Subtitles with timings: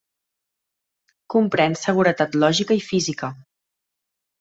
[1.35, 3.35] Comprèn seguretat lògica i física.